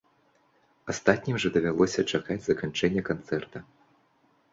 [0.93, 3.63] Астатнім жа давялося чакаць заканчэння канцэрта.